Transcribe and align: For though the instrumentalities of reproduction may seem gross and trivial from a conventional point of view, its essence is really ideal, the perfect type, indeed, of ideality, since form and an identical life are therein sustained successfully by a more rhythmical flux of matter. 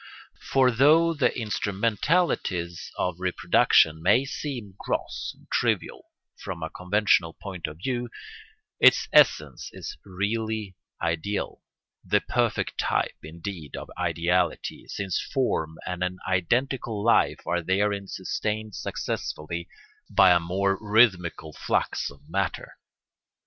For 0.41 0.71
though 0.71 1.13
the 1.13 1.31
instrumentalities 1.39 2.91
of 2.97 3.19
reproduction 3.19 4.01
may 4.01 4.25
seem 4.25 4.73
gross 4.79 5.31
and 5.37 5.47
trivial 5.51 6.05
from 6.39 6.63
a 6.63 6.71
conventional 6.71 7.33
point 7.33 7.67
of 7.67 7.77
view, 7.77 8.09
its 8.79 9.07
essence 9.13 9.69
is 9.73 9.97
really 10.03 10.75
ideal, 10.99 11.61
the 12.03 12.19
perfect 12.19 12.79
type, 12.79 13.19
indeed, 13.21 13.77
of 13.77 13.91
ideality, 13.95 14.87
since 14.87 15.21
form 15.21 15.77
and 15.85 16.03
an 16.03 16.17
identical 16.27 17.03
life 17.05 17.45
are 17.45 17.61
therein 17.61 18.07
sustained 18.07 18.73
successfully 18.73 19.69
by 20.09 20.31
a 20.31 20.39
more 20.39 20.79
rhythmical 20.81 21.53
flux 21.53 22.09
of 22.09 22.27
matter. 22.27 22.75